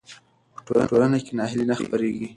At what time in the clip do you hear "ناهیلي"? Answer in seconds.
1.39-1.65